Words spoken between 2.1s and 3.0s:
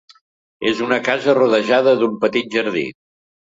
petit jardí.